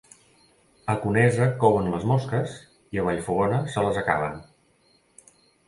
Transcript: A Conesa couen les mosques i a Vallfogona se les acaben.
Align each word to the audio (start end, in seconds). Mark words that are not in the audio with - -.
A 0.93 0.95
Conesa 1.03 1.47
couen 1.65 1.91
les 1.91 2.07
mosques 2.13 2.57
i 2.97 3.03
a 3.03 3.07
Vallfogona 3.11 3.63
se 3.77 3.87
les 3.91 4.03
acaben. 4.05 4.43